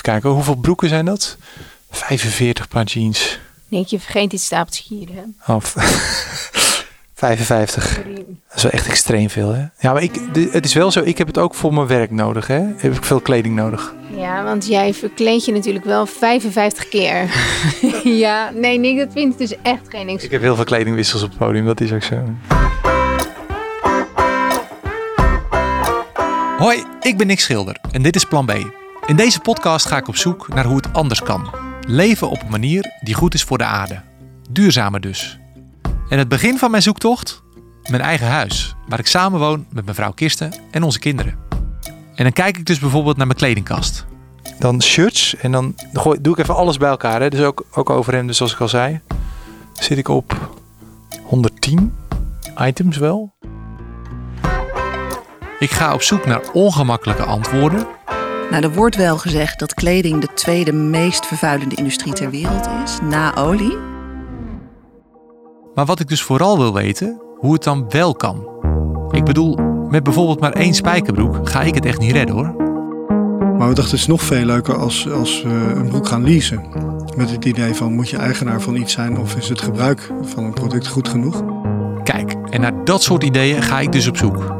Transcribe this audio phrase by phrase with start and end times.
[0.00, 1.36] Even kijken, hoeveel broeken zijn dat?
[1.90, 3.38] 45 paar jeans.
[3.68, 5.08] Nee, je vergeet iets stapeltjes hier.
[5.14, 5.52] Hè?
[5.52, 5.60] Oh,
[7.14, 7.84] 55.
[7.94, 8.14] Sorry.
[8.14, 9.64] Dat is wel echt extreem veel, hè?
[9.78, 12.46] Ja, maar ik, het is wel zo, ik heb het ook voor mijn werk nodig,
[12.46, 12.60] hè?
[12.76, 13.94] Heb ik veel kleding nodig.
[14.16, 17.30] Ja, want jij verkleed je natuurlijk wel 55 keer.
[18.24, 20.24] ja, nee, Nick, dat vind ik dus echt geen niks.
[20.24, 22.16] Ik heb heel veel kledingwissels op het podium, dat is ook zo.
[26.58, 28.79] Hoi, ik ben Nick Schilder en dit is Plan B.
[29.10, 31.50] In deze podcast ga ik op zoek naar hoe het anders kan.
[31.86, 34.02] Leven op een manier die goed is voor de aarde.
[34.50, 35.38] Duurzamer dus.
[36.08, 37.42] En het begin van mijn zoektocht?
[37.90, 41.38] Mijn eigen huis, waar ik samenwoon met mijn vrouw Kirsten en onze kinderen.
[42.14, 44.06] En dan kijk ik dus bijvoorbeeld naar mijn kledingkast.
[44.58, 47.30] Dan shirts en dan gooi, doe ik even alles bij elkaar, hè?
[47.30, 49.00] Dus ook, ook overhemden, zoals ik al zei.
[49.72, 50.50] Zit ik op
[51.22, 51.94] 110
[52.58, 53.34] items wel.
[55.58, 57.86] Ik ga op zoek naar ongemakkelijke antwoorden
[58.50, 62.98] Nou, er wordt wel gezegd dat kleding de tweede meest vervuilende industrie ter wereld is,
[63.02, 63.76] na olie.
[65.74, 68.48] Maar wat ik dus vooral wil weten, hoe het dan wel kan.
[69.10, 69.54] Ik bedoel,
[69.88, 72.54] met bijvoorbeeld maar één spijkerbroek ga ik het echt niet redden hoor.
[73.58, 76.66] Maar we dachten het is nog veel leuker als, als we een broek gaan leasen.
[77.16, 80.44] Met het idee van moet je eigenaar van iets zijn of is het gebruik van
[80.44, 81.42] een product goed genoeg?
[82.02, 84.58] Kijk, en naar dat soort ideeën ga ik dus op zoek.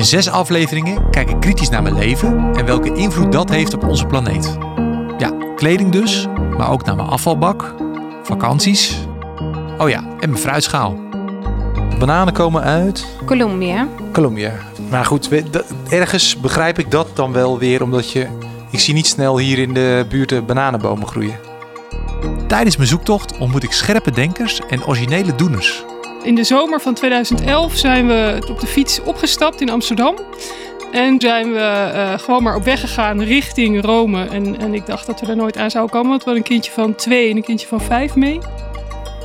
[0.00, 3.84] In zes afleveringen kijk ik kritisch naar mijn leven en welke invloed dat heeft op
[3.84, 4.58] onze planeet.
[5.18, 7.74] Ja, kleding dus, maar ook naar mijn afvalbak,
[8.22, 8.98] vakanties.
[9.78, 10.98] Oh ja, en mijn fruitschaal.
[11.98, 13.88] Bananen komen uit Colombia.
[14.12, 14.52] Colombia.
[14.90, 15.28] Maar goed,
[15.88, 18.26] ergens begrijp ik dat dan wel weer, omdat je...
[18.70, 21.38] Ik zie niet snel hier in de buurt bananenbomen groeien.
[22.46, 25.84] Tijdens mijn zoektocht ontmoet ik scherpe denkers en originele doeners.
[26.22, 30.14] In de zomer van 2011 zijn we op de fiets opgestapt in Amsterdam.
[30.92, 34.24] En zijn we eh, gewoon maar op weg gegaan richting Rome.
[34.24, 36.08] En, en ik dacht dat we er nooit aan zouden komen.
[36.10, 38.38] Want we hadden een kindje van twee en een kindje van vijf mee.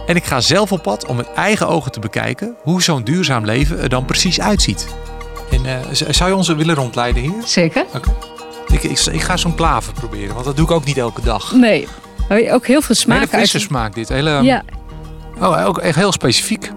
[0.07, 3.45] En ik ga zelf op pad om met eigen ogen te bekijken hoe zo'n duurzaam
[3.45, 4.88] leven er dan precies uitziet.
[5.51, 7.41] En eh, zou je ons willen rondleiden hier?
[7.45, 7.85] Zeker.
[8.67, 11.53] Ik, ik, ik ga zo'n plaven proberen, want dat doe ik ook niet elke dag.
[11.53, 11.88] Nee.
[12.29, 13.66] Ook heel veel Hele smaak frisse uit.
[13.66, 14.09] smaak dit.
[14.09, 14.63] Hele, Ja,
[15.39, 16.72] Oh, ook echt heel specifiek.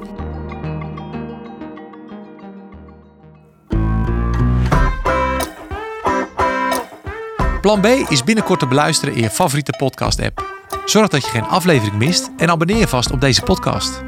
[7.60, 10.56] Plan B is binnenkort te beluisteren in je favoriete podcast-app.
[10.84, 14.02] Zorg dat je geen aflevering mist en abonneer je vast op deze podcast.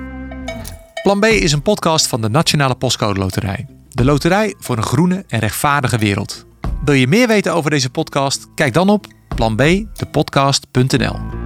[1.02, 3.66] Plan B is een podcast van de Nationale Postcode Loterij.
[3.88, 6.46] De loterij voor een groene en rechtvaardige wereld.
[6.84, 8.46] Wil je meer weten over deze podcast?
[8.54, 11.39] Kijk dan op planbdepodcast.nl.